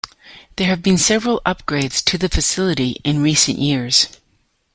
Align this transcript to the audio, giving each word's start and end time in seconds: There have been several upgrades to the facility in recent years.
There 0.55 0.65
have 0.65 0.81
been 0.81 0.97
several 0.97 1.43
upgrades 1.45 2.03
to 2.05 2.17
the 2.17 2.27
facility 2.27 2.99
in 3.03 3.21
recent 3.21 3.59
years. 3.59 4.07